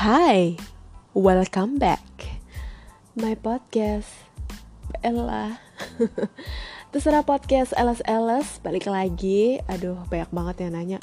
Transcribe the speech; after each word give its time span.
Hai, 0.00 0.56
welcome 1.12 1.76
back 1.76 2.00
my 3.12 3.36
podcast 3.36 4.08
Ella. 5.04 5.60
Terserah 6.96 7.20
podcast 7.20 7.76
Elas 7.76 8.00
Elas 8.08 8.64
balik 8.64 8.88
lagi. 8.88 9.60
Aduh 9.68 10.00
banyak 10.08 10.32
banget 10.32 10.56
yang 10.64 10.72
nanya. 10.72 10.98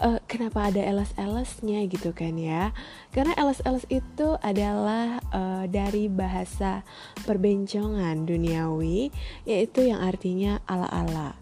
Uh, 0.00 0.16
kenapa 0.32 0.72
ada 0.72 0.80
Elas 0.80 1.12
Elasnya 1.20 1.84
gitu 1.84 2.16
kan 2.16 2.40
ya? 2.40 2.72
Karena 3.12 3.36
Elas 3.36 3.60
Elas 3.68 3.84
itu 3.92 4.40
adalah 4.40 5.20
uh, 5.28 5.68
dari 5.68 6.08
bahasa 6.08 6.88
perbencongan 7.28 8.24
duniawi, 8.24 9.12
yaitu 9.44 9.92
yang 9.92 10.00
artinya 10.00 10.64
ala 10.64 10.88
ala 10.88 11.36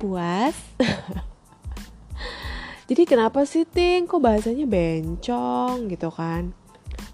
puas. 0.00 0.56
Jadi 2.90 3.06
kenapa 3.06 3.46
sih 3.46 3.62
Ting? 3.70 4.10
Kok 4.10 4.18
bahasanya 4.18 4.66
bencong 4.66 5.86
gitu 5.86 6.10
kan? 6.10 6.50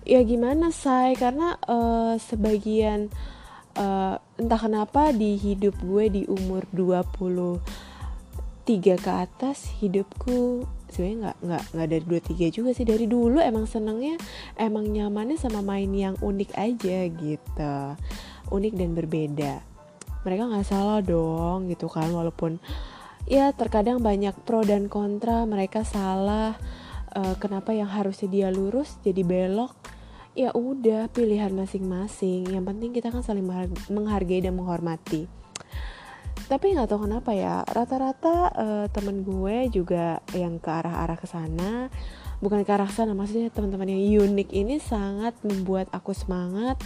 Ya 0.08 0.24
gimana 0.24 0.72
say 0.72 1.12
karena 1.20 1.60
uh, 1.68 2.16
sebagian 2.16 3.12
uh, 3.76 4.16
entah 4.40 4.56
kenapa 4.56 5.12
di 5.12 5.36
hidup 5.36 5.76
gue 5.84 6.08
di 6.08 6.22
umur 6.32 6.64
23 6.72 7.60
ke 8.96 9.12
atas 9.12 9.68
hidupku 9.76 10.64
sebenarnya 10.88 11.16
nggak 11.20 11.36
nggak 11.44 11.62
nggak 11.76 11.88
dari 11.92 12.04
23 12.48 12.56
juga 12.56 12.70
sih. 12.72 12.88
Dari 12.88 13.04
dulu 13.04 13.36
emang 13.44 13.68
senengnya 13.68 14.16
emang 14.56 14.88
nyamannya 14.88 15.36
sama 15.36 15.60
main 15.60 15.92
yang 15.92 16.16
unik 16.24 16.56
aja 16.56 17.04
gitu. 17.04 17.76
Unik 18.48 18.80
dan 18.80 18.96
berbeda. 18.96 19.60
Mereka 20.24 20.42
nggak 20.48 20.72
salah 20.72 21.04
dong 21.04 21.68
gitu 21.68 21.92
kan 21.92 22.08
walaupun 22.16 22.64
ya 23.26 23.50
terkadang 23.52 24.00
banyak 24.00 24.32
pro 24.46 24.62
dan 24.62 24.86
kontra. 24.86 25.42
Mereka 25.44 25.82
salah 25.82 26.54
uh, 27.12 27.34
kenapa 27.36 27.74
yang 27.74 27.90
harusnya 27.90 28.30
dia 28.30 28.48
lurus 28.48 28.96
jadi 29.02 29.22
belok? 29.26 29.74
Ya 30.38 30.54
udah 30.54 31.10
pilihan 31.10 31.50
masing-masing. 31.52 32.46
Yang 32.48 32.64
penting 32.64 32.90
kita 32.94 33.08
kan 33.10 33.26
saling 33.26 33.44
menghargai 33.90 34.44
dan 34.44 34.54
menghormati. 34.54 35.26
Tapi 36.46 36.78
nggak 36.78 36.86
tahu 36.86 37.10
kenapa 37.10 37.34
ya 37.34 37.66
rata-rata 37.66 38.54
uh, 38.54 38.86
temen 38.94 39.26
gue 39.26 39.66
juga 39.74 40.22
yang 40.30 40.62
ke 40.62 40.70
arah-arah 40.70 41.18
ke 41.18 41.26
sana. 41.26 41.90
Bukan 42.38 42.62
ke 42.62 42.70
arah 42.70 42.92
sana 42.92 43.16
maksudnya 43.16 43.48
teman-teman 43.50 43.90
yang 43.90 44.28
unik 44.28 44.52
ini 44.52 44.76
sangat 44.76 45.34
membuat 45.42 45.88
aku 45.90 46.12
semangat 46.12 46.76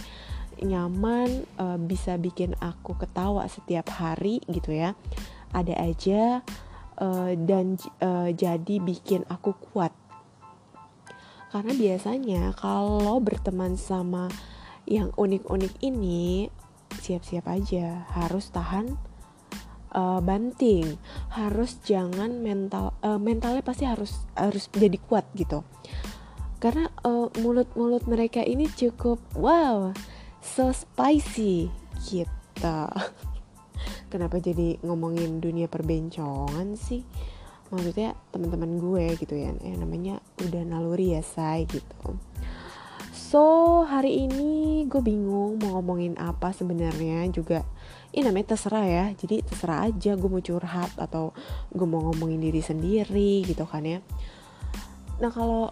nyaman 0.63 1.43
uh, 1.59 1.75
bisa 1.75 2.15
bikin 2.15 2.55
aku 2.61 2.95
ketawa 2.95 3.43
setiap 3.49 3.89
hari 3.91 4.39
gitu 4.47 4.71
ya 4.71 4.93
ada 5.51 5.75
aja 5.77 6.41
uh, 6.99 7.31
dan 7.35 7.75
uh, 8.03 8.29
jadi 8.31 8.79
bikin 8.81 9.27
aku 9.27 9.55
kuat. 9.71 9.93
Karena 11.51 11.75
biasanya 11.75 12.55
kalau 12.55 13.19
berteman 13.19 13.75
sama 13.75 14.31
yang 14.87 15.11
unik-unik 15.19 15.73
ini 15.83 16.47
siap-siap 16.95 17.43
aja. 17.51 18.07
Harus 18.15 18.51
tahan 18.55 18.95
uh, 19.91 20.23
banting. 20.23 20.95
Harus 21.35 21.83
jangan 21.83 22.39
mental 22.39 22.95
uh, 23.03 23.19
mentalnya 23.19 23.63
pasti 23.63 23.83
harus 23.83 24.23
harus 24.39 24.71
jadi 24.71 24.95
kuat 25.03 25.27
gitu. 25.35 25.67
Karena 26.61 26.87
mulut-mulut 27.41 28.05
uh, 28.05 28.09
mereka 28.09 28.45
ini 28.45 28.69
cukup 28.69 29.17
wow 29.33 29.89
so 30.41 30.73
spicy 30.73 31.69
gitu 32.01 32.77
kenapa 34.11 34.43
jadi 34.43 34.75
ngomongin 34.83 35.39
dunia 35.39 35.71
perbencongan 35.71 36.75
sih? 36.75 37.07
Maksudnya 37.71 38.19
teman-teman 38.35 38.75
gue 38.83 39.15
gitu 39.15 39.31
ya 39.39 39.55
eh, 39.63 39.79
namanya 39.79 40.19
udah 40.43 40.61
naluri 40.67 41.15
ya 41.15 41.23
say 41.23 41.63
gitu. 41.63 42.19
So 43.15 43.87
hari 43.87 44.27
ini 44.27 44.83
gue 44.91 44.99
bingung 44.99 45.55
mau 45.63 45.79
ngomongin 45.79 46.19
apa 46.19 46.51
sebenarnya 46.51 47.31
juga. 47.31 47.63
Ini 48.11 48.27
namanya 48.27 48.59
terserah 48.59 48.83
ya 48.83 49.05
jadi 49.15 49.39
terserah 49.47 49.87
aja 49.87 50.19
gue 50.19 50.27
mau 50.27 50.43
curhat 50.43 50.91
atau 50.99 51.31
gue 51.71 51.87
mau 51.87 52.11
ngomongin 52.11 52.43
diri 52.43 52.59
sendiri 52.59 53.47
gitu 53.47 53.63
kan 53.63 53.87
ya. 53.87 54.03
Nah 55.23 55.31
kalau 55.31 55.71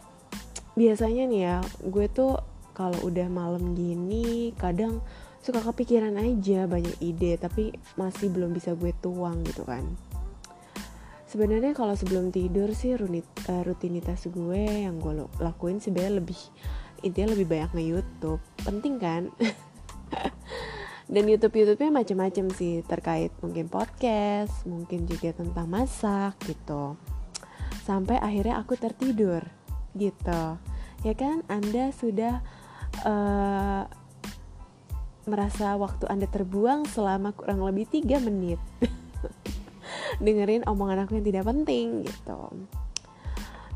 biasanya 0.79 1.27
nih 1.27 1.41
ya 1.43 1.55
gue 1.83 2.07
tuh 2.07 2.39
kalau 2.71 2.95
udah 3.03 3.27
malam 3.27 3.75
gini 3.75 4.55
kadang 4.55 5.03
suka 5.39 5.63
kepikiran 5.63 6.19
aja 6.19 6.67
banyak 6.67 6.99
ide 6.99 7.39
tapi 7.39 7.71
masih 7.95 8.27
belum 8.27 8.51
bisa 8.51 8.75
gue 8.75 8.91
tuang 8.99 9.41
gitu 9.47 9.63
kan. 9.63 9.87
Sebenarnya 11.29 11.77
kalau 11.77 11.93
sebelum 11.93 12.33
tidur 12.33 12.73
sih 12.73 12.97
uh, 12.97 13.61
rutinitas 13.61 14.25
gue 14.25 14.89
yang 14.89 14.97
gue 14.97 15.29
lakuin 15.37 15.77
sebenarnya 15.77 16.19
lebih 16.19 16.39
intinya 17.05 17.37
lebih 17.37 17.47
banyak 17.47 17.69
nge 17.77 17.85
YouTube 17.85 18.41
penting 18.65 18.97
kan? 18.97 19.29
Dan 21.13 21.25
YouTube 21.25 21.57
YouTube-nya 21.57 21.89
macam-macam 21.89 22.45
sih 22.53 22.85
terkait 22.85 23.33
mungkin 23.41 23.65
podcast 23.65 24.65
mungkin 24.69 25.09
juga 25.09 25.33
tentang 25.33 25.65
masak 25.65 26.37
gitu. 26.45 26.97
Sampai 27.81 28.21
akhirnya 28.21 28.61
aku 28.61 28.77
tertidur 28.77 29.41
gitu. 29.97 30.41
Ya 31.01 31.13
kan? 31.17 31.41
Anda 31.49 31.89
sudah 31.93 32.45
uh, 33.05 33.89
merasa 35.29 35.77
waktu 35.77 36.09
Anda 36.09 36.25
terbuang 36.25 36.89
selama 36.89 37.37
kurang 37.37 37.61
lebih 37.61 37.87
3 37.87 38.19
menit. 38.25 38.59
Dengerin 40.23 40.65
omongan 40.65 41.05
aku 41.05 41.21
yang 41.21 41.25
tidak 41.25 41.45
penting 41.47 42.03
gitu. 42.03 42.51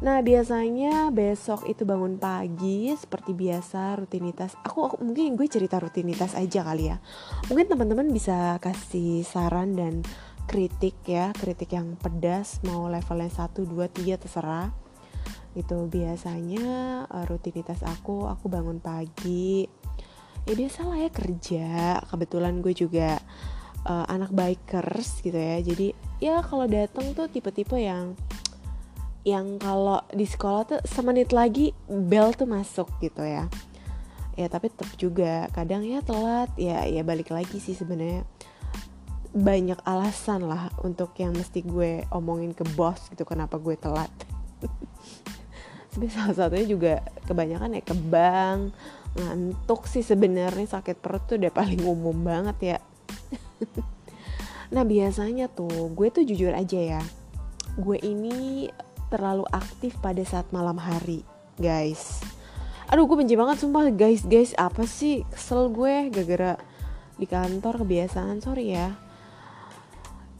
Nah 0.03 0.19
biasanya 0.19 1.15
besok 1.15 1.63
itu 1.63 1.87
bangun 1.87 2.19
pagi 2.19 2.91
seperti 2.91 3.31
biasa 3.31 3.95
rutinitas. 3.95 4.51
Aku, 4.59 4.91
aku 4.91 4.95
mungkin 4.99 5.39
gue 5.39 5.47
cerita 5.47 5.79
rutinitas 5.79 6.35
aja 6.35 6.59
kali 6.67 6.91
ya. 6.91 6.99
Mungkin 7.47 7.71
teman-teman 7.71 8.11
bisa 8.11 8.59
kasih 8.59 9.23
saran 9.23 9.79
dan 9.79 10.03
kritik 10.43 10.99
ya, 11.07 11.31
kritik 11.31 11.71
yang 11.71 11.95
pedas 11.95 12.59
mau 12.67 12.91
levelnya 12.91 13.31
1, 13.31 13.63
2, 13.63 13.87
3 13.87 14.19
terserah. 14.19 14.75
Itu 15.55 15.87
biasanya 15.87 16.67
eh, 17.07 17.25
rutinitas 17.29 17.79
aku, 17.87 18.27
aku 18.27 18.51
bangun 18.51 18.83
pagi, 18.83 19.63
ya 20.43 20.53
biasa 20.53 20.79
lah 20.87 20.97
ya 20.99 21.09
kerja. 21.11 21.67
Kebetulan 22.07 22.59
gue 22.59 22.73
juga 22.75 23.19
uh, 23.87 24.05
anak 24.07 24.31
bikers 24.31 25.23
gitu 25.23 25.35
ya. 25.35 25.59
Jadi 25.63 25.95
ya 26.19 26.43
kalau 26.43 26.67
datang 26.67 27.11
tuh 27.15 27.27
tipe-tipe 27.31 27.75
yang 27.79 28.15
yang 29.23 29.55
kalau 29.55 30.03
di 30.11 30.27
sekolah 30.27 30.61
tuh 30.67 30.79
semenit 30.83 31.31
lagi 31.31 31.71
bel 31.87 32.35
tuh 32.35 32.47
masuk 32.47 32.91
gitu 32.99 33.23
ya. 33.23 33.47
Ya 34.33 34.47
tapi 34.49 34.73
tetap 34.73 34.89
juga 34.97 35.47
kadang 35.53 35.85
ya 35.85 36.01
telat 36.01 36.49
ya 36.59 36.83
ya 36.89 37.05
balik 37.05 37.31
lagi 37.31 37.59
sih 37.63 37.75
sebenarnya. 37.77 38.27
Banyak 39.33 39.81
alasan 39.87 40.45
lah 40.45 40.69
untuk 40.85 41.15
yang 41.17 41.33
mesti 41.33 41.65
gue 41.65 42.05
omongin 42.13 42.53
ke 42.53 42.67
bos 42.77 43.09
gitu 43.09 43.25
kenapa 43.25 43.57
gue 43.57 43.73
telat. 43.79 44.11
Sebenarnya 45.93 46.13
salah 46.13 46.35
satunya 46.37 46.65
juga 46.65 46.93
kebanyakan 47.29 47.77
ya 47.77 47.81
ke 47.85 47.93
bank 47.93 48.73
ngantuk 49.13 49.85
sih 49.85 50.01
sebenarnya 50.01 50.65
sakit 50.65 50.97
perut 50.97 51.23
tuh 51.29 51.37
udah 51.37 51.53
paling 51.53 51.81
umum 51.85 52.17
banget 52.25 52.57
ya. 52.75 52.77
Nah 54.73 54.81
biasanya 54.81 55.53
tuh 55.53 55.93
gue 55.93 56.09
tuh 56.09 56.25
jujur 56.25 56.49
aja 56.49 56.97
ya 56.97 57.03
gue 57.77 57.97
ini 58.05 58.69
terlalu 59.09 59.45
aktif 59.49 59.97
pada 60.01 60.21
saat 60.25 60.49
malam 60.53 60.77
hari 60.77 61.25
guys. 61.57 62.21
Aduh 62.89 63.05
gue 63.09 63.17
benci 63.17 63.33
banget 63.33 63.61
sumpah 63.61 63.89
guys 63.93 64.25
guys 64.25 64.53
apa 64.57 64.85
sih? 64.85 65.25
Kesel 65.29 65.69
gue 65.73 66.09
gara-gara 66.13 66.53
di 67.17 67.25
kantor 67.29 67.85
kebiasaan 67.85 68.41
sorry 68.41 68.73
ya. 68.73 68.93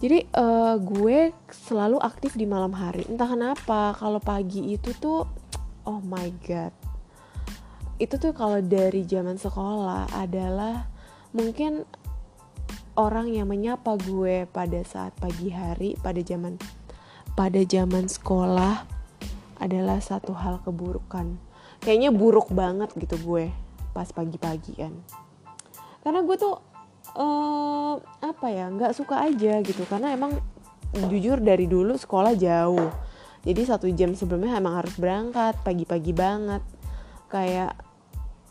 Jadi 0.01 0.29
uh, 0.35 0.75
gue 0.81 1.31
selalu 1.49 1.97
aktif 2.01 2.35
di 2.35 2.43
malam 2.43 2.75
hari 2.75 3.07
entah 3.07 3.29
kenapa 3.29 3.95
kalau 3.95 4.19
pagi 4.19 4.75
itu 4.75 4.91
tuh 4.97 5.23
oh 5.87 6.01
my 6.03 6.27
god 6.43 6.82
itu 8.01 8.15
tuh 8.17 8.33
kalau 8.33 8.57
dari 8.59 9.05
zaman 9.05 9.37
sekolah 9.37 10.09
adalah 10.17 10.89
mungkin 11.33 11.85
orang 12.97 13.29
yang 13.29 13.49
menyapa 13.49 13.97
gue 14.01 14.45
pada 14.49 14.81
saat 14.85 15.13
pagi 15.17 15.49
hari 15.49 15.97
pada 15.97 16.21
zaman 16.21 16.57
pada 17.33 17.61
zaman 17.65 18.05
sekolah 18.05 18.85
adalah 19.61 19.97
satu 20.01 20.33
hal 20.35 20.61
keburukan. 20.61 21.37
Kayaknya 21.81 22.09
buruk 22.13 22.51
banget 22.53 22.93
gitu 22.97 23.17
gue 23.21 23.49
pas 23.93 24.09
pagi-pagi 24.09 24.73
kan. 24.77 24.93
Karena 26.01 26.21
gue 26.25 26.35
tuh 26.37 26.55
uh, 27.17 27.95
apa 28.21 28.47
ya 28.49 28.69
nggak 28.69 28.93
suka 28.93 29.25
aja 29.25 29.61
gitu. 29.61 29.85
Karena 29.89 30.13
emang 30.13 30.37
jujur 30.93 31.41
dari 31.41 31.65
dulu 31.65 31.97
sekolah 31.97 32.37
jauh. 32.37 32.89
Jadi 33.43 33.61
satu 33.65 33.87
jam 33.91 34.13
sebelumnya 34.15 34.55
emang 34.55 34.79
harus 34.79 34.95
berangkat 34.95 35.57
pagi-pagi 35.65 36.13
banget 36.15 36.63
kayak 37.33 37.73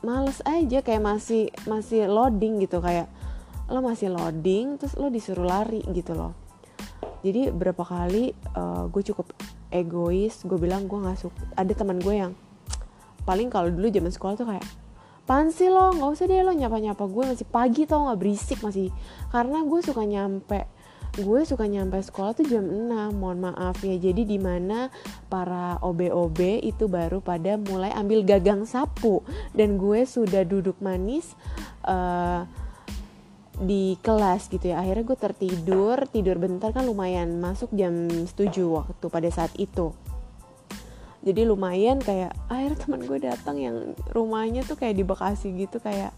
males 0.02 0.42
aja 0.42 0.82
kayak 0.82 0.98
masih 0.98 1.54
masih 1.70 2.10
loading 2.10 2.58
gitu 2.58 2.82
kayak 2.82 3.06
lo 3.70 3.78
masih 3.78 4.10
loading 4.10 4.74
terus 4.74 4.98
lo 4.98 5.06
disuruh 5.06 5.46
lari 5.46 5.86
gitu 5.94 6.18
loh. 6.18 6.34
Jadi 7.22 7.54
berapa 7.54 7.86
kali 7.86 8.34
uh, 8.58 8.90
gue 8.90 9.02
cukup 9.06 9.30
egois 9.70 10.42
gue 10.42 10.58
bilang 10.58 10.90
gue 10.90 10.98
nggak 10.98 11.18
suka 11.22 11.38
ada 11.54 11.70
teman 11.70 12.02
gue 12.02 12.14
yang 12.18 12.34
paling 13.22 13.46
kalau 13.46 13.70
dulu 13.70 13.86
zaman 13.86 14.10
sekolah 14.10 14.34
tuh 14.34 14.50
kayak 14.50 14.66
pan 15.22 15.54
sih 15.54 15.70
lo? 15.70 15.94
Nggak 15.94 16.10
usah 16.18 16.26
deh 16.26 16.42
lo 16.42 16.50
nyapa 16.50 16.82
nyapa 16.82 17.06
gue 17.06 17.24
masih 17.30 17.46
pagi 17.46 17.86
tau 17.86 18.10
nggak 18.10 18.18
berisik 18.18 18.58
masih. 18.66 18.90
Karena 19.30 19.62
gue 19.62 19.80
suka 19.86 20.02
nyampe 20.02 20.66
gue 21.12 21.44
suka 21.44 21.68
nyampe 21.68 22.00
sekolah 22.00 22.32
tuh 22.32 22.48
jam 22.48 22.64
6 22.64 22.88
mohon 23.12 23.44
maaf 23.44 23.84
ya. 23.84 24.00
Jadi 24.00 24.24
di 24.24 24.40
mana 24.40 24.88
para 25.28 25.76
OB-OB 25.84 26.64
itu 26.64 26.88
baru 26.88 27.20
pada 27.20 27.60
mulai 27.60 27.92
ambil 27.92 28.24
gagang 28.24 28.64
sapu. 28.64 29.20
Dan 29.52 29.76
gue 29.76 30.08
sudah 30.08 30.40
duduk 30.48 30.80
manis 30.80 31.36
uh, 31.84 32.48
di 33.60 34.00
kelas 34.00 34.48
gitu 34.48 34.72
ya. 34.72 34.80
Akhirnya 34.80 35.04
gue 35.04 35.18
tertidur 35.20 35.96
tidur 36.08 36.40
bentar 36.40 36.72
kan 36.72 36.88
lumayan 36.88 37.36
masuk 37.44 37.68
jam 37.76 38.08
7 38.08 38.32
waktu 38.72 39.06
pada 39.12 39.28
saat 39.28 39.52
itu. 39.60 39.92
Jadi 41.22 41.46
lumayan 41.46 42.00
kayak 42.02 42.34
akhirnya 42.50 42.78
teman 42.82 43.02
gue 43.04 43.18
datang 43.20 43.56
yang 43.60 43.76
rumahnya 44.10 44.64
tuh 44.64 44.74
kayak 44.74 44.98
di 44.98 45.04
Bekasi 45.06 45.54
gitu 45.54 45.78
kayak 45.78 46.10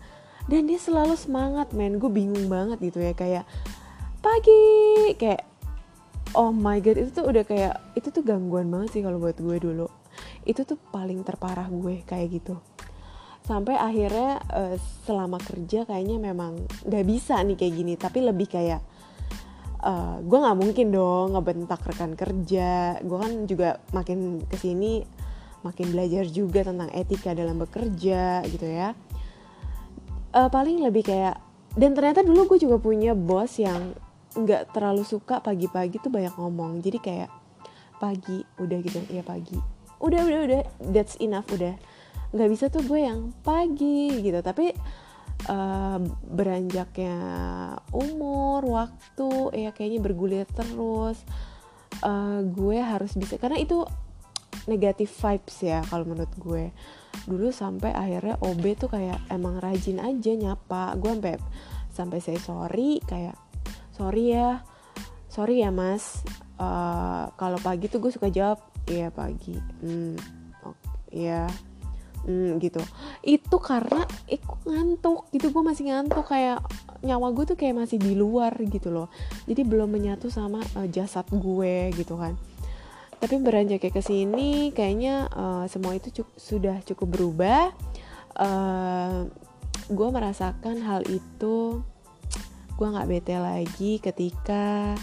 dan 0.47 0.65
dia 0.71 0.79
selalu 0.79 1.19
semangat 1.19 1.75
men. 1.75 1.99
Gue 1.99 2.15
bingung 2.15 2.47
banget 2.47 2.79
gitu 2.79 3.03
ya 3.03 3.11
kayak 3.11 3.45
pagi. 4.25 4.65
Kayak 5.21 5.45
oh 6.33 6.49
my 6.49 6.81
god 6.81 6.97
itu 6.97 7.11
tuh 7.13 7.29
udah 7.29 7.45
kayak 7.45 7.75
itu 7.93 8.09
tuh 8.09 8.25
gangguan 8.25 8.73
banget 8.73 8.97
sih 8.97 9.03
kalau 9.05 9.21
buat 9.21 9.37
gue 9.37 9.57
dulu. 9.61 9.87
Itu 10.49 10.65
tuh 10.65 10.81
paling 10.81 11.21
terparah 11.21 11.69
gue 11.69 12.01
kayak 12.09 12.29
gitu. 12.33 12.57
Sampai 13.45 13.77
akhirnya 13.77 14.41
uh, 14.49 14.77
selama 15.05 15.37
kerja 15.37 15.85
kayaknya 15.85 16.17
memang 16.17 16.65
nggak 16.89 17.05
bisa 17.05 17.37
nih 17.45 17.61
kayak 17.61 17.75
gini. 17.77 17.93
Tapi 18.01 18.19
lebih 18.25 18.49
kayak 18.49 18.81
uh, 19.85 20.17
gue 20.25 20.39
nggak 20.41 20.59
mungkin 20.59 20.87
dong 20.89 21.37
ngebentak 21.37 21.85
rekan 21.85 22.17
kerja. 22.17 22.97
Gue 23.05 23.19
kan 23.21 23.45
juga 23.45 23.85
makin 23.93 24.41
ke 24.49 24.57
sini 24.57 25.05
makin 25.65 25.97
belajar 25.97 26.29
juga 26.29 26.61
tentang 26.61 26.93
etika 26.93 27.33
dalam 27.33 27.57
bekerja 27.61 28.45
gitu 28.49 28.65
ya. 28.69 28.97
Uh, 30.35 30.49
paling 30.51 30.81
lebih 30.81 31.05
kayak 31.05 31.41
dan 31.75 31.97
ternyata 31.97 32.23
dulu 32.23 32.55
gue 32.55 32.63
juga 32.63 32.79
punya 32.79 33.17
bos 33.19 33.59
yang 33.59 33.97
nggak 34.35 34.75
terlalu 34.75 35.07
suka 35.07 35.39
pagi-pagi 35.41 36.03
tuh 36.03 36.11
banyak 36.11 36.35
ngomong. 36.35 36.83
Jadi 36.83 36.99
kayak 36.99 37.31
pagi 38.03 38.43
udah 38.59 38.79
gitu. 38.83 39.01
Ya 39.11 39.23
pagi. 39.23 39.57
Udah 40.03 40.21
udah 40.27 40.41
udah. 40.45 40.63
That's 40.91 41.17
enough 41.23 41.49
udah. 41.55 41.79
Nggak 42.35 42.51
bisa 42.51 42.65
tuh 42.69 42.83
gue 42.85 43.01
yang 43.07 43.31
pagi 43.47 44.11
gitu. 44.21 44.43
Tapi 44.43 44.75
uh, 45.49 45.99
beranjaknya 46.27 47.17
umur 47.95 48.67
waktu 48.67 49.31
ya 49.55 49.71
kayaknya 49.71 50.01
bergulir 50.03 50.47
terus 50.51 51.23
uh, 52.03 52.43
gue 52.43 52.79
harus 52.83 53.15
bisa. 53.15 53.39
Karena 53.39 53.63
itu 53.63 53.87
negatif 54.67 55.13
vibes 55.21 55.57
ya 55.63 55.81
kalau 55.87 56.05
menurut 56.09 56.33
gue. 56.41 56.75
Dulu 57.31 57.55
sampai 57.55 57.95
akhirnya 57.95 58.35
OB 58.43 58.65
tuh 58.77 58.91
kayak 58.91 59.31
emang 59.31 59.63
rajin 59.63 60.03
aja 60.03 60.33
nyapa. 60.35 60.99
Gue 60.99 61.15
sampai 61.15 61.39
sampai 61.95 62.19
saya 62.19 62.41
sorry 62.43 62.99
kayak 63.07 63.44
sorry 63.95 64.35
ya 64.35 64.67
sorry 65.35 65.67
ya 65.67 65.75
mas. 65.75 66.23
Uh, 66.55 67.27
kalau 67.35 67.59
pagi 67.59 67.91
tuh 67.91 67.99
gue 67.99 68.15
suka 68.15 68.31
jawab 68.31 68.63
iya 68.87 69.11
pagi. 69.11 69.59
Hmm, 69.83 70.15
oh, 70.63 70.77
iya. 71.11 71.51
Hmm, 72.25 72.57
gitu. 72.57 72.81
Itu 73.21 73.61
karena 73.61 74.07
aku 74.07 74.55
ngantuk 74.71 75.29
gitu 75.35 75.51
gue 75.53 75.63
masih 75.67 75.93
ngantuk 75.93 76.25
kayak 76.25 76.63
nyawa 77.05 77.37
gue 77.37 77.45
tuh 77.53 77.59
kayak 77.59 77.85
masih 77.85 77.99
di 78.01 78.17
luar 78.17 78.55
gitu 78.65 78.89
loh. 78.89 79.13
Jadi 79.45 79.61
belum 79.67 79.91
menyatu 79.93 80.33
sama 80.33 80.63
uh, 80.79 80.89
jasad 80.89 81.27
gue 81.29 81.93
gitu 81.93 82.17
kan. 82.17 82.39
Tapi 83.21 83.41
beranjak 83.43 83.83
kayak 83.85 84.01
ke 84.01 84.03
sini 84.05 84.73
kayaknya 84.73 85.29
uh, 85.35 85.65
semua 85.69 85.99
itu 85.99 86.23
cukup, 86.23 86.35
sudah 86.39 86.77
cukup 86.87 87.09
berubah. 87.13 87.75
Uh, 88.39 89.29
gue 89.93 90.09
merasakan 90.09 90.81
hal 90.81 91.05
itu 91.13 91.85
gue 92.75 92.89
nggak 92.91 93.09
bete 93.09 93.37
lagi 93.39 94.03
ketika 94.03 94.99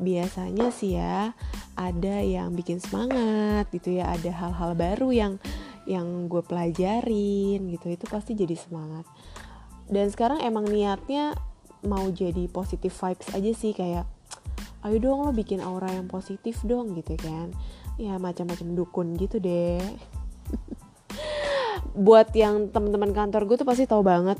biasanya 0.00 0.72
sih 0.72 0.96
ya 0.96 1.36
ada 1.76 2.24
yang 2.24 2.56
bikin 2.56 2.80
semangat 2.80 3.68
gitu 3.74 4.00
ya 4.00 4.14
ada 4.14 4.30
hal-hal 4.32 4.72
baru 4.72 5.12
yang 5.12 5.32
yang 5.88 6.30
gue 6.30 6.40
pelajarin 6.44 7.60
gitu 7.72 7.86
itu 7.90 8.06
pasti 8.06 8.38
jadi 8.38 8.54
semangat. 8.54 9.02
Dan 9.90 10.06
sekarang 10.06 10.38
emang 10.44 10.70
niatnya 10.70 11.34
mau 11.82 12.06
jadi 12.12 12.46
positif 12.46 12.94
vibes 12.94 13.28
aja 13.34 13.50
sih 13.56 13.74
kayak 13.74 14.06
ayo 14.86 14.96
dong 15.02 15.28
lo 15.28 15.32
bikin 15.34 15.60
aura 15.60 15.90
yang 15.90 16.06
positif 16.06 16.62
dong 16.62 16.94
gitu 16.94 17.18
kan. 17.18 17.50
Ya 17.98 18.16
macam-macam 18.16 18.78
dukun 18.78 19.18
gitu 19.18 19.42
deh. 19.42 19.82
Buat 22.06 22.30
yang 22.38 22.70
teman-teman 22.70 23.10
kantor 23.10 23.50
gue 23.50 23.56
tuh 23.58 23.68
pasti 23.68 23.84
tahu 23.90 24.06
banget 24.06 24.38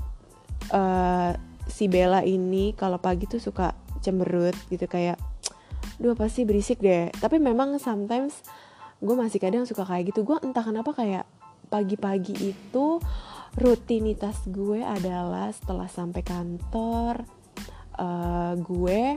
uh, 0.71 1.35
si 1.81 1.89
Bella 1.89 2.21
ini 2.21 2.77
kalau 2.77 3.01
pagi 3.01 3.25
tuh 3.25 3.41
suka 3.41 3.73
cemberut 4.05 4.53
gitu 4.69 4.85
kayak 4.85 5.17
duh 5.97 6.13
pasti 6.13 6.45
berisik 6.45 6.85
deh. 6.85 7.09
Tapi 7.09 7.41
memang 7.41 7.81
sometimes 7.81 8.45
gue 9.01 9.17
masih 9.17 9.41
kadang 9.41 9.65
suka 9.65 9.89
kayak 9.89 10.13
gitu. 10.13 10.29
Gue 10.29 10.37
entah 10.45 10.61
kenapa 10.61 10.93
kayak 10.93 11.25
pagi-pagi 11.73 12.53
itu 12.53 13.01
rutinitas 13.57 14.45
gue 14.45 14.85
adalah 14.85 15.49
setelah 15.57 15.89
sampai 15.89 16.21
kantor 16.21 17.25
uh, 17.97 18.55
gue 18.61 19.17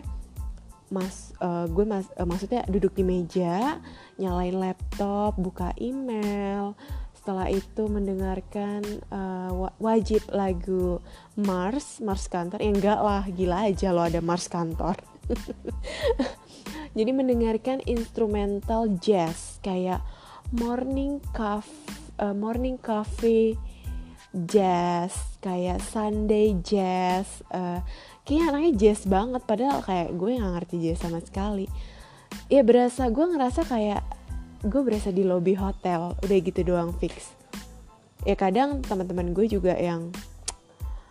mas 0.94 1.34
uh, 1.42 1.66
gue 1.66 1.84
mas 1.84 2.06
uh, 2.16 2.26
maksudnya 2.26 2.62
duduk 2.70 2.94
di 2.94 3.02
meja 3.02 3.82
nyalain 4.22 4.54
laptop 4.54 5.34
buka 5.42 5.74
email 5.82 6.78
setelah 7.24 7.48
itu 7.48 7.88
mendengarkan 7.88 8.84
uh, 9.08 9.72
wajib 9.80 10.28
lagu 10.28 11.00
Mars 11.40 12.04
Mars 12.04 12.28
kantor. 12.28 12.60
Ya 12.60 12.76
enggak 12.76 13.00
lah 13.00 13.24
gila 13.32 13.72
aja 13.72 13.96
lo 13.96 14.04
ada 14.04 14.20
Mars 14.20 14.52
kantor. 14.52 15.00
Jadi 17.00 17.12
mendengarkan 17.16 17.80
instrumental 17.88 18.92
jazz 19.00 19.64
kayak 19.64 20.04
morning 20.52 21.24
coffee 21.32 21.96
uh, 22.20 22.36
morning 22.36 22.76
coffee 22.76 23.56
jazz 24.36 25.16
kayak 25.40 25.80
Sunday 25.80 26.60
jazz 26.60 27.40
uh, 27.56 27.80
kayaknya 28.28 28.46
anaknya 28.52 28.72
jazz 28.76 29.08
banget 29.08 29.48
padahal 29.48 29.80
kayak 29.80 30.12
gue 30.12 30.44
nggak 30.44 30.54
ngerti 30.60 30.76
jazz 30.84 31.00
sama 31.00 31.24
sekali. 31.24 31.72
Ya 32.52 32.68
berasa 32.68 33.08
gue 33.08 33.26
ngerasa 33.32 33.64
kayak 33.64 34.04
gue 34.64 34.82
berasa 34.82 35.12
di 35.12 35.28
lobby 35.28 35.60
hotel 35.60 36.16
udah 36.24 36.38
gitu 36.40 36.64
doang 36.64 36.96
fix. 36.96 37.36
Ya 38.24 38.40
kadang 38.40 38.80
teman-teman 38.80 39.36
gue 39.36 39.52
juga 39.52 39.76
yang 39.76 40.16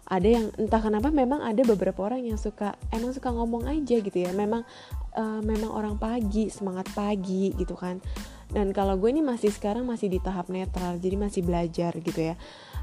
ada 0.08 0.28
yang 0.28 0.52
entah 0.60 0.80
kenapa 0.80 1.08
memang 1.08 1.40
ada 1.40 1.64
beberapa 1.64 2.04
orang 2.04 2.24
yang 2.28 2.36
suka 2.36 2.76
emang 2.92 3.16
suka 3.16 3.32
ngomong 3.32 3.68
aja 3.68 3.96
gitu 4.00 4.18
ya. 4.18 4.32
Memang 4.32 4.64
uh, 5.16 5.40
memang 5.44 5.72
orang 5.72 5.96
pagi 6.00 6.48
semangat 6.48 6.88
pagi 6.96 7.52
gitu 7.56 7.76
kan. 7.76 8.00
Dan 8.52 8.76
kalau 8.76 9.00
gue 9.00 9.08
ini 9.08 9.24
masih 9.24 9.48
sekarang 9.48 9.88
masih 9.88 10.12
di 10.12 10.20
tahap 10.20 10.52
netral 10.52 11.00
jadi 11.00 11.16
masih 11.16 11.40
belajar 11.44 11.96
gitu 11.96 12.32
ya. 12.32 12.36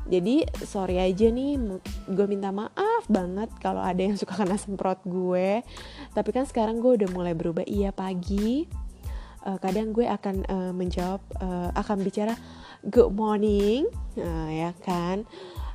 Jadi 0.10 0.42
sorry 0.66 0.98
aja 0.98 1.30
nih 1.30 1.82
gue 2.10 2.26
minta 2.26 2.50
maaf 2.50 3.06
banget 3.06 3.54
kalau 3.62 3.82
ada 3.82 4.02
yang 4.02 4.18
suka 4.18 4.34
kena 4.34 4.58
semprot 4.58 5.02
gue. 5.06 5.62
Tapi 6.14 6.30
kan 6.34 6.50
sekarang 6.50 6.82
gue 6.82 6.98
udah 6.98 7.10
mulai 7.14 7.38
berubah. 7.38 7.66
Iya 7.66 7.94
pagi 7.94 8.66
uh, 9.46 9.58
kadang 9.62 9.96
gue 9.96 10.08
akan 10.08 10.44
uh, 10.48 10.72
menjawab 10.76 11.22
uh, 11.40 11.70
akan 11.76 12.04
bicara 12.04 12.36
good 12.88 13.12
morning. 13.12 13.88
Uh, 14.16 14.50
ya 14.52 14.72
kan? 14.84 15.28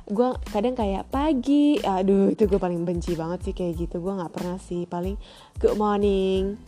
Gue 0.05 0.33
kadang 0.53 0.77
kayak 0.77 1.09
pagi. 1.09 1.81
Aduh 1.81 2.33
itu 2.33 2.45
gue 2.45 2.59
paling 2.61 2.85
benci 2.85 3.17
banget 3.17 3.49
sih 3.49 3.53
kayak 3.57 3.87
gitu. 3.87 4.01
Gue 4.01 4.13
nggak 4.13 4.33
pernah 4.33 4.57
sih 4.61 4.85
paling 4.85 5.17
good 5.57 5.77
morning. 5.77 6.61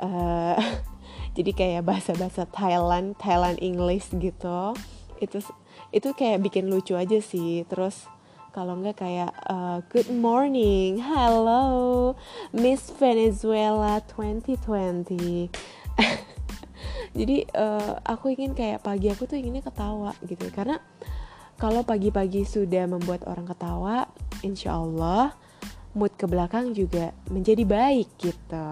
Uh, 0.00 0.56
jadi 1.36 1.50
kayak 1.52 1.82
bahasa-bahasa 1.86 2.48
Thailand 2.50 3.16
Thailand 3.16 3.60
English 3.60 4.12
gitu. 4.12 4.76
Itu 5.20 5.38
itu 5.90 6.08
kayak 6.12 6.44
bikin 6.44 6.68
lucu 6.68 6.96
aja 6.96 7.20
sih. 7.20 7.64
Terus 7.68 8.08
kalau 8.50 8.74
nggak 8.82 8.98
kayak 8.98 9.30
uh, 9.46 9.78
good 9.94 10.10
morning 10.10 10.98
hello 10.98 12.18
Miss 12.50 12.90
Venezuela 12.98 14.02
2020 14.10 15.54
jadi 17.18 17.46
uh, 17.54 17.98
aku 18.06 18.34
ingin 18.34 18.54
kayak 18.54 18.84
pagi 18.84 19.10
aku 19.10 19.26
tuh 19.26 19.38
inginnya 19.38 19.64
ketawa 19.64 20.14
gitu. 20.24 20.46
Karena 20.54 20.78
kalau 21.60 21.84
pagi-pagi 21.84 22.48
sudah 22.48 22.88
membuat 22.88 23.28
orang 23.28 23.44
ketawa 23.44 24.08
insya 24.40 24.80
Allah 24.80 25.36
mood 25.92 26.14
ke 26.14 26.24
belakang 26.24 26.72
juga 26.72 27.12
menjadi 27.28 27.66
baik 27.66 28.08
gitu. 28.16 28.68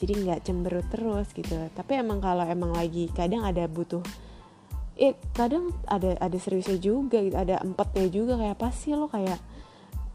Jadi 0.00 0.12
nggak 0.24 0.40
cemberut 0.44 0.86
terus 0.92 1.32
gitu. 1.32 1.56
Tapi 1.72 2.00
emang 2.00 2.20
kalau 2.20 2.44
emang 2.44 2.76
lagi 2.76 3.08
kadang 3.12 3.44
ada 3.44 3.64
butuh 3.68 4.04
eh 5.00 5.16
kadang 5.32 5.72
ada 5.88 6.12
ada 6.20 6.36
seriusnya 6.36 6.76
juga 6.76 7.24
gitu. 7.24 7.36
Ada 7.36 7.64
empatnya 7.64 8.06
juga 8.12 8.36
kayak 8.36 8.54
apa 8.58 8.68
sih 8.74 8.92
lo? 8.92 9.08
Kayak 9.08 9.40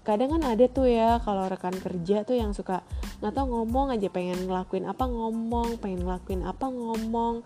kadang 0.06 0.38
kan 0.38 0.44
ada 0.46 0.66
tuh 0.70 0.86
ya 0.86 1.18
kalau 1.26 1.50
rekan 1.50 1.74
kerja 1.74 2.22
tuh 2.22 2.38
yang 2.38 2.54
suka 2.54 2.86
nggak 3.20 3.34
tau 3.34 3.48
ngomong 3.48 3.96
aja 3.96 4.08
pengen 4.12 4.48
ngelakuin 4.48 4.86
apa 4.88 5.04
ngomong 5.08 5.80
pengen 5.80 6.04
ngelakuin 6.04 6.42
apa 6.44 6.66
ngomong. 6.68 7.44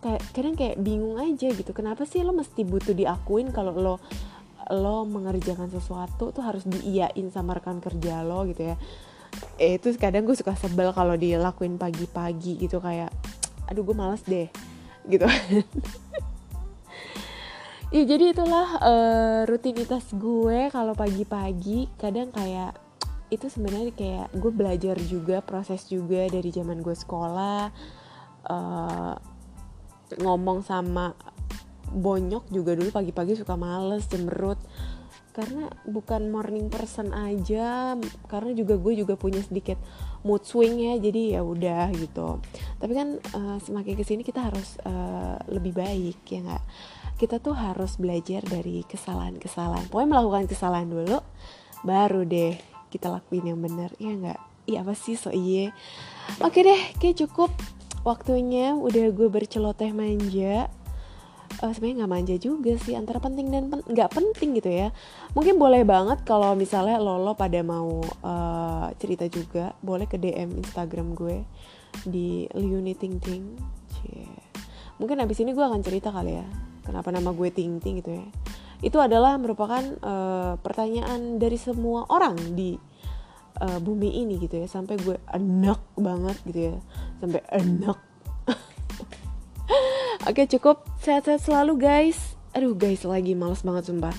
Kayak 0.00 0.22
kadang 0.32 0.54
kayak 0.56 0.76
bingung 0.80 1.20
aja 1.20 1.52
gitu 1.52 1.72
kenapa 1.76 2.08
sih 2.08 2.24
lo 2.24 2.32
mesti 2.32 2.64
butuh 2.64 2.96
diakuin 2.96 3.52
kalau 3.52 3.76
lo 3.76 3.94
lo 4.70 5.04
mengerjakan 5.04 5.68
sesuatu 5.68 6.30
tuh 6.30 6.40
harus 6.40 6.62
diiyain 6.64 7.26
sama 7.28 7.58
rekan 7.58 7.82
kerja 7.82 8.22
lo 8.24 8.46
gitu 8.48 8.72
ya. 8.72 8.76
Eh, 9.60 9.76
itu 9.78 9.92
kadang 10.00 10.26
gue 10.26 10.34
suka 10.34 10.56
sebel 10.56 10.90
kalau 10.90 11.14
dilakuin 11.14 11.78
pagi-pagi 11.78 12.58
gitu 12.66 12.82
kayak 12.82 13.12
aduh 13.70 13.84
gue 13.86 13.94
males 13.94 14.22
deh 14.26 14.48
gitu. 15.06 15.26
Ya 17.90 18.06
jadi 18.06 18.30
itulah 18.30 18.78
uh, 18.78 19.42
rutinitas 19.50 20.14
gue 20.14 20.70
kalau 20.70 20.94
pagi-pagi 20.94 21.90
kadang 21.98 22.30
kayak 22.30 22.78
itu 23.30 23.46
sebenarnya 23.46 23.94
kayak 23.94 24.28
gue 24.34 24.52
belajar 24.52 24.98
juga 24.98 25.38
proses 25.40 25.86
juga 25.86 26.26
dari 26.26 26.50
zaman 26.50 26.82
gue 26.82 26.94
sekolah 26.94 27.70
uh, 28.50 29.14
ngomong 30.18 30.66
sama 30.66 31.14
bonyok 31.90 32.50
juga 32.50 32.74
dulu 32.74 32.90
pagi-pagi 32.90 33.38
suka 33.38 33.54
males 33.54 34.06
cemberut. 34.10 34.58
Karena 35.30 35.70
bukan 35.86 36.26
morning 36.26 36.66
person 36.66 37.14
aja 37.14 37.94
karena 38.26 38.50
juga 38.50 38.74
gue 38.74 38.98
juga 38.98 39.14
punya 39.14 39.38
sedikit 39.38 39.78
mood 40.26 40.42
swing 40.42 40.82
ya 40.82 40.98
jadi 40.98 41.38
ya 41.38 41.40
udah 41.46 41.86
gitu. 41.94 42.42
Tapi 42.82 42.92
kan 42.98 43.08
uh, 43.38 43.58
semakin 43.62 43.94
ke 43.94 44.02
sini 44.02 44.26
kita 44.26 44.50
harus 44.50 44.74
uh, 44.82 45.38
lebih 45.46 45.78
baik 45.78 46.26
ya 46.26 46.42
nggak? 46.42 46.64
Kita 47.14 47.38
tuh 47.38 47.54
harus 47.54 47.94
belajar 47.94 48.42
dari 48.42 48.82
kesalahan-kesalahan. 48.82 49.86
Pokoknya 49.86 50.18
melakukan 50.18 50.50
kesalahan 50.50 50.90
dulu 50.90 51.22
baru 51.86 52.26
deh 52.26 52.79
kita 52.90 53.08
lakuin 53.08 53.54
yang 53.54 53.60
benar 53.62 53.94
ya 53.96 54.12
nggak? 54.12 54.40
Iya 54.66 54.84
apa 54.84 54.92
sih? 54.98 55.14
So 55.16 55.30
iye 55.30 55.72
oke 56.42 56.58
deh 56.58 56.80
kayak 56.98 57.26
cukup. 57.26 57.50
Waktunya 58.02 58.74
udah 58.74 59.12
gue 59.12 59.28
berceloteh 59.28 59.94
manja. 59.94 60.68
Uh, 61.60 61.72
sebenarnya 61.74 62.06
nggak 62.06 62.12
manja 62.14 62.36
juga 62.40 62.72
sih 62.80 62.96
antara 62.96 63.20
penting 63.20 63.52
dan 63.52 63.68
nggak 63.68 64.08
pen 64.10 64.32
penting 64.34 64.58
gitu 64.58 64.70
ya. 64.70 64.88
Mungkin 65.32 65.56
boleh 65.60 65.86
banget 65.86 66.24
kalau 66.26 66.52
misalnya 66.58 66.98
lolo 66.98 67.36
pada 67.36 67.60
mau 67.62 68.00
uh, 68.24 68.88
cerita 68.98 69.28
juga 69.30 69.76
boleh 69.84 70.08
ke 70.08 70.16
dm 70.16 70.56
instagram 70.60 71.14
gue 71.14 71.44
di 72.06 72.46
liuni 72.54 72.94
ting 72.94 73.18
ting 73.18 73.60
mungkin 75.00 75.16
abis 75.24 75.40
ini 75.40 75.56
gue 75.56 75.64
akan 75.64 75.80
cerita 75.80 76.12
kali 76.12 76.36
ya 76.36 76.46
kenapa 76.84 77.08
nama 77.08 77.32
gue 77.32 77.48
ting 77.48 77.80
ting 77.80 78.04
gitu 78.04 78.20
ya 78.20 78.26
itu 78.80 78.96
adalah 78.96 79.36
merupakan 79.36 79.82
uh, 80.00 80.56
pertanyaan 80.60 81.36
dari 81.36 81.60
semua 81.60 82.08
orang 82.08 82.36
di 82.56 82.76
uh, 83.60 83.78
bumi 83.80 84.24
ini 84.24 84.40
gitu 84.40 84.60
ya. 84.60 84.66
Sampai 84.68 84.96
gue 85.00 85.16
enak 85.30 85.80
banget 85.96 86.36
gitu 86.48 86.60
ya. 86.72 86.76
Sampai 87.20 87.40
enak 87.52 87.98
oke 90.28 90.42
cukup. 90.56 90.84
Sehat-sehat 91.04 91.44
selalu 91.44 91.80
guys. 91.80 92.36
Aduh 92.56 92.74
guys 92.74 93.04
lagi 93.04 93.36
males 93.36 93.62
banget 93.62 93.92
sumpah. 93.92 94.16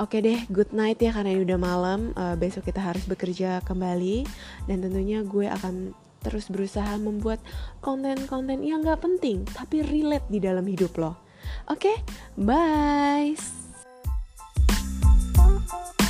Oke 0.00 0.24
deh, 0.24 0.40
good 0.48 0.72
night 0.72 0.96
ya 1.04 1.12
karena 1.12 1.36
ini 1.36 1.44
udah 1.44 1.60
malam. 1.60 2.16
Uh, 2.16 2.32
besok 2.36 2.68
kita 2.68 2.80
harus 2.80 3.04
bekerja 3.04 3.60
kembali. 3.64 4.24
Dan 4.68 4.80
tentunya 4.84 5.20
gue 5.20 5.48
akan 5.48 5.92
terus 6.22 6.48
berusaha 6.48 6.96
membuat 7.02 7.42
konten-konten 7.82 8.62
yang 8.62 8.86
gak 8.86 9.02
penting 9.02 9.42
tapi 9.42 9.82
relate 9.82 10.24
di 10.30 10.38
dalam 10.38 10.64
hidup 10.64 10.94
lo. 10.96 11.18
Oke, 11.66 11.90
okay? 11.90 11.96
Bye. 15.72 16.01